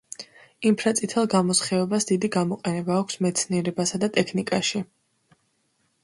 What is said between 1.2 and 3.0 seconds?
გამოსხივებას დიდი გამოყენება